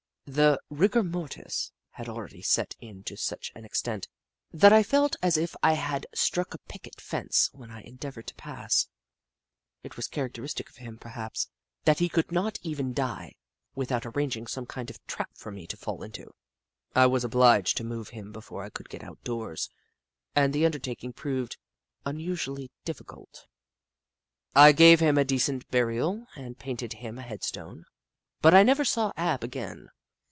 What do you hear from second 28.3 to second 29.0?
but I never